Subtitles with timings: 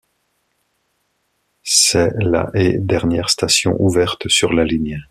[1.61, 4.99] C'est la et dernière station ouverte sur la ligne.